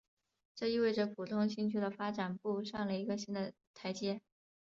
[0.55, 4.19] 这意味着浦东新区的发展步上了一个新的台阶。